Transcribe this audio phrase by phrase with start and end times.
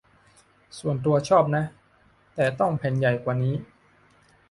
[0.79, 1.63] ส่วนตัวชอบนะ
[2.35, 3.55] แต่ต้องแผ่นใหญ่กว่านี้